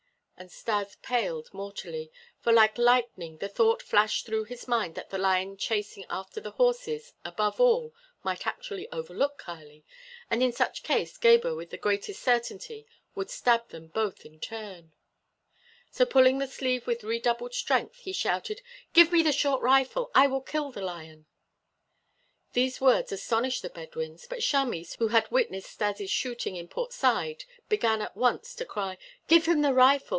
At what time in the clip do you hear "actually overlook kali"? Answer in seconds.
8.47-9.85